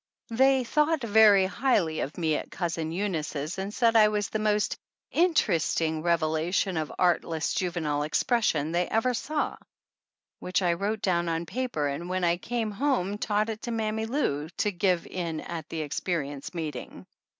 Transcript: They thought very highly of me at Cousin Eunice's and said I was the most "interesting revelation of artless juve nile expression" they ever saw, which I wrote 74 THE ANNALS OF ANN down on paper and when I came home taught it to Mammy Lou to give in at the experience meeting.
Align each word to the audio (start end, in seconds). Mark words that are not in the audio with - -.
They 0.31 0.63
thought 0.63 1.03
very 1.03 1.45
highly 1.45 1.99
of 1.99 2.17
me 2.17 2.33
at 2.35 2.49
Cousin 2.49 2.91
Eunice's 2.91 3.59
and 3.59 3.71
said 3.71 3.95
I 3.95 4.07
was 4.07 4.29
the 4.29 4.39
most 4.39 4.75
"interesting 5.11 6.01
revelation 6.01 6.75
of 6.75 6.91
artless 6.97 7.53
juve 7.53 7.75
nile 7.75 8.01
expression" 8.01 8.71
they 8.71 8.87
ever 8.87 9.13
saw, 9.13 9.57
which 10.39 10.63
I 10.63 10.73
wrote 10.73 11.05
74 11.05 11.05
THE 11.05 11.11
ANNALS 11.11 11.21
OF 11.21 11.21
ANN 11.21 11.25
down 11.27 11.35
on 11.35 11.45
paper 11.45 11.87
and 11.87 12.09
when 12.09 12.23
I 12.23 12.37
came 12.37 12.71
home 12.71 13.19
taught 13.19 13.49
it 13.49 13.61
to 13.61 13.69
Mammy 13.71 14.07
Lou 14.07 14.49
to 14.49 14.71
give 14.71 15.05
in 15.05 15.39
at 15.41 15.69
the 15.69 15.81
experience 15.81 16.55
meeting. 16.55 17.05